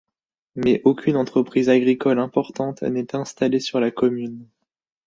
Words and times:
Mais 0.55 0.81
aucune 0.83 1.15
entreprise 1.15 1.69
agricole 1.69 2.17
importante 2.17 2.81
n'est 2.81 3.15
installée 3.15 3.59
sur 3.59 3.79
la 3.79 3.91
commune. 3.91 4.47